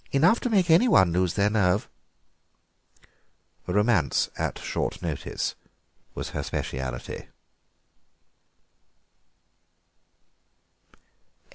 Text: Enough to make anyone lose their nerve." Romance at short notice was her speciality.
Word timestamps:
Enough 0.11 0.39
to 0.39 0.49
make 0.49 0.71
anyone 0.71 1.11
lose 1.13 1.35
their 1.35 1.51
nerve." 1.51 1.87
Romance 3.67 4.31
at 4.35 4.57
short 4.57 4.99
notice 5.03 5.53
was 6.15 6.29
her 6.29 6.41
speciality. 6.41 7.27